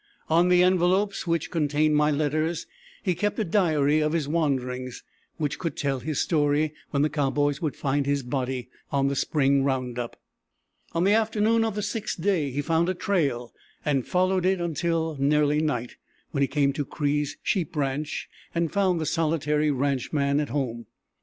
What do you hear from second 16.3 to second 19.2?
when he came to Cree's sheep ranch, and found the